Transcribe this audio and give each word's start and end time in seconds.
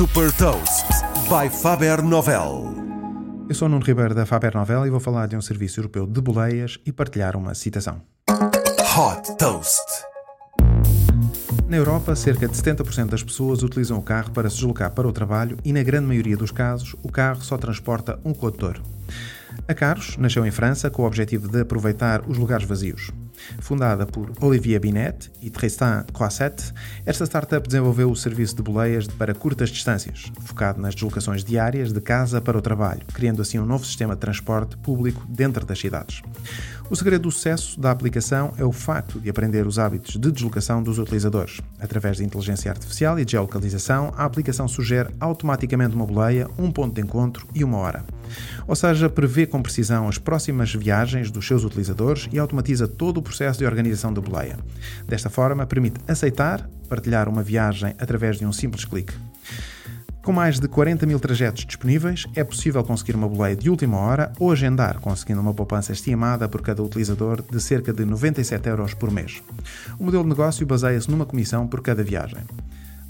Super 0.00 0.32
Toast 0.32 0.86
by 1.28 1.54
Faber 1.54 2.02
Novel. 2.02 2.74
Eu 3.50 3.54
sou 3.54 3.68
Nuno 3.68 3.84
Ribeiro 3.84 4.14
da 4.14 4.24
Faber 4.24 4.54
Novel 4.54 4.86
e 4.86 4.90
vou 4.90 4.98
falar 4.98 5.26
de 5.26 5.36
um 5.36 5.42
serviço 5.42 5.78
europeu 5.78 6.06
de 6.06 6.22
boleias 6.22 6.78
e 6.86 6.90
partilhar 6.90 7.36
uma 7.36 7.52
citação. 7.52 8.00
Hot 8.96 9.36
Toast. 9.36 9.84
Na 11.68 11.76
Europa, 11.76 12.16
cerca 12.16 12.48
de 12.48 12.54
70% 12.54 13.10
das 13.10 13.22
pessoas 13.22 13.62
utilizam 13.62 13.98
o 13.98 14.02
carro 14.02 14.30
para 14.30 14.48
se 14.48 14.56
deslocar 14.56 14.90
para 14.90 15.06
o 15.06 15.12
trabalho 15.12 15.58
e, 15.62 15.70
na 15.70 15.82
grande 15.82 16.06
maioria 16.06 16.34
dos 16.34 16.50
casos, 16.50 16.96
o 17.02 17.12
carro 17.12 17.42
só 17.42 17.58
transporta 17.58 18.18
um 18.24 18.32
condutor. 18.32 18.80
A 19.68 19.74
Caros 19.74 20.16
nasceu 20.16 20.46
em 20.46 20.50
França 20.50 20.88
com 20.88 21.02
o 21.02 21.06
objetivo 21.06 21.46
de 21.46 21.60
aproveitar 21.60 22.22
os 22.26 22.38
lugares 22.38 22.66
vazios. 22.66 23.10
Fundada 23.60 24.06
por 24.06 24.32
Olivier 24.40 24.80
Binet 24.80 25.30
e 25.40 25.50
Tristan 25.50 26.04
Croisset, 26.12 26.72
esta 27.04 27.24
startup 27.24 27.66
desenvolveu 27.66 28.10
o 28.10 28.16
serviço 28.16 28.56
de 28.56 28.62
boleias 28.62 29.06
para 29.06 29.34
curtas 29.34 29.70
distâncias, 29.70 30.32
focado 30.40 30.80
nas 30.80 30.94
deslocações 30.94 31.44
diárias 31.44 31.92
de 31.92 32.00
casa 32.00 32.40
para 32.40 32.58
o 32.58 32.62
trabalho, 32.62 33.02
criando 33.12 33.42
assim 33.42 33.58
um 33.58 33.66
novo 33.66 33.84
sistema 33.84 34.14
de 34.14 34.20
transporte 34.20 34.76
público 34.76 35.24
dentro 35.28 35.64
das 35.66 35.78
cidades. 35.78 36.22
O 36.90 36.96
segredo 36.96 37.22
do 37.22 37.30
sucesso 37.30 37.78
da 37.78 37.90
aplicação 37.90 38.52
é 38.58 38.64
o 38.64 38.72
facto 38.72 39.20
de 39.20 39.30
aprender 39.30 39.66
os 39.66 39.78
hábitos 39.78 40.16
de 40.16 40.30
deslocação 40.32 40.82
dos 40.82 40.98
utilizadores. 40.98 41.60
Através 41.78 42.16
de 42.16 42.24
inteligência 42.24 42.70
artificial 42.70 43.18
e 43.18 43.26
geolocalização, 43.26 44.12
a 44.16 44.24
aplicação 44.24 44.66
sugere 44.66 45.14
automaticamente 45.20 45.94
uma 45.94 46.06
boleia, 46.06 46.48
um 46.58 46.70
ponto 46.70 46.94
de 46.94 47.00
encontro 47.00 47.46
e 47.54 47.62
uma 47.62 47.78
hora. 47.78 48.04
Ou 48.66 48.74
seja, 48.74 49.08
prevê 49.08 49.46
com 49.46 49.62
precisão 49.62 50.08
as 50.08 50.18
próximas 50.18 50.74
viagens 50.74 51.30
dos 51.30 51.46
seus 51.46 51.64
utilizadores 51.64 52.28
e 52.32 52.38
automatiza 52.38 52.86
todo 52.86 53.18
o 53.18 53.22
processo 53.22 53.58
de 53.58 53.66
organização 53.66 54.12
da 54.12 54.20
boleia. 54.20 54.58
Desta 55.06 55.30
forma, 55.30 55.66
permite 55.66 56.00
aceitar, 56.06 56.68
partilhar 56.88 57.28
uma 57.28 57.42
viagem 57.42 57.94
através 57.98 58.38
de 58.38 58.46
um 58.46 58.52
simples 58.52 58.84
clique. 58.84 59.14
Com 60.22 60.32
mais 60.32 60.60
de 60.60 60.68
40 60.68 61.06
mil 61.06 61.18
trajetos 61.18 61.64
disponíveis, 61.64 62.26
é 62.36 62.44
possível 62.44 62.84
conseguir 62.84 63.16
uma 63.16 63.26
boleia 63.26 63.56
de 63.56 63.70
última 63.70 63.96
hora 63.96 64.30
ou 64.38 64.52
agendar, 64.52 65.00
conseguindo 65.00 65.40
uma 65.40 65.54
poupança 65.54 65.92
estimada 65.92 66.46
por 66.46 66.60
cada 66.60 66.82
utilizador 66.82 67.42
de 67.42 67.58
cerca 67.58 67.90
de 67.90 68.04
97 68.04 68.68
euros 68.68 68.92
por 68.92 69.10
mês. 69.10 69.42
O 69.98 70.04
modelo 70.04 70.22
de 70.22 70.28
negócio 70.28 70.66
baseia-se 70.66 71.10
numa 71.10 71.24
comissão 71.24 71.66
por 71.66 71.80
cada 71.80 72.02
viagem. 72.02 72.42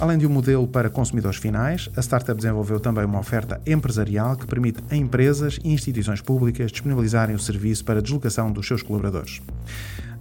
Além 0.00 0.16
de 0.16 0.26
um 0.26 0.30
modelo 0.30 0.66
para 0.66 0.88
consumidores 0.88 1.36
finais, 1.36 1.90
a 1.94 2.00
startup 2.00 2.34
desenvolveu 2.34 2.80
também 2.80 3.04
uma 3.04 3.18
oferta 3.18 3.60
empresarial 3.66 4.34
que 4.34 4.46
permite 4.46 4.82
a 4.90 4.96
empresas 4.96 5.58
e 5.62 5.70
instituições 5.70 6.22
públicas 6.22 6.72
disponibilizarem 6.72 7.36
o 7.36 7.38
serviço 7.38 7.84
para 7.84 8.00
deslocação 8.00 8.50
dos 8.50 8.66
seus 8.66 8.82
colaboradores. 8.82 9.42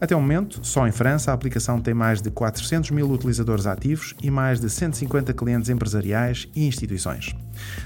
Até 0.01 0.13
o 0.17 0.19
momento, 0.19 0.59
só 0.63 0.85
em 0.85 0.91
França, 0.91 1.31
a 1.31 1.33
aplicação 1.33 1.79
tem 1.79 1.93
mais 1.93 2.21
de 2.21 2.29
400 2.29 2.91
mil 2.91 3.09
utilizadores 3.09 3.65
ativos 3.65 4.13
e 4.21 4.29
mais 4.29 4.59
de 4.59 4.69
150 4.69 5.33
clientes 5.33 5.69
empresariais 5.69 6.49
e 6.53 6.67
instituições. 6.67 7.33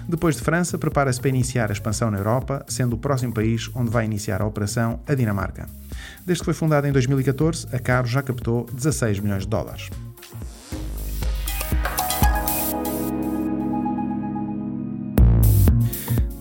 Depois 0.09 0.35
de 0.35 0.41
França, 0.41 0.79
prepara-se 0.79 1.19
para 1.19 1.29
iniciar 1.29 1.69
a 1.69 1.73
expansão 1.73 2.09
na 2.09 2.17
Europa, 2.17 2.65
sendo 2.67 2.95
o 2.95 2.99
próximo 2.99 3.33
país 3.33 3.69
onde 3.75 3.91
vai 3.91 4.05
iniciar 4.05 4.41
a 4.41 4.47
operação 4.47 4.99
a 5.07 5.13
Dinamarca. 5.13 5.69
Desde 6.25 6.41
que 6.41 6.45
foi 6.45 6.55
fundada 6.55 6.89
em 6.89 6.91
2014, 6.91 7.67
a 7.71 7.77
Caro 7.77 8.07
já 8.07 8.23
captou 8.23 8.65
16 8.73 9.19
milhões 9.19 9.43
de 9.43 9.49
dólares. 9.49 9.89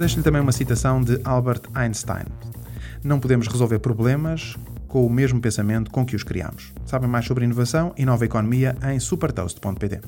Deixo-lhe 0.03 0.25
também 0.25 0.43
uma 0.43 0.51
citação 0.51 1.01
de 1.01 1.21
Albert 1.23 1.61
Einstein. 1.73 2.25
Não 3.05 3.21
podemos 3.21 3.47
resolver 3.47 3.79
problemas 3.79 4.57
com 4.89 5.07
o 5.07 5.09
mesmo 5.09 5.41
pensamento 5.41 5.93
com 5.93 6.05
que 6.05 6.17
os 6.17 6.25
criamos. 6.25 6.73
Sabem 6.85 7.09
mais 7.09 7.25
sobre 7.25 7.45
inovação 7.45 7.95
e 7.97 8.05
nova 8.05 8.25
economia 8.25 8.77
em 8.93 8.99
supertoast.pt. 8.99 10.01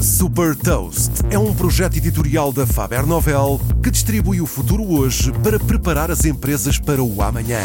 Super 0.00 0.56
Toast 0.56 1.12
é 1.30 1.38
um 1.38 1.54
projeto 1.54 1.98
editorial 1.98 2.52
da 2.52 2.66
Faber 2.66 3.06
Novel 3.06 3.60
que 3.80 3.92
distribui 3.92 4.40
o 4.40 4.46
futuro 4.46 4.82
hoje 4.82 5.30
para 5.34 5.60
preparar 5.60 6.10
as 6.10 6.24
empresas 6.24 6.80
para 6.80 7.00
o 7.00 7.22
amanhã. 7.22 7.60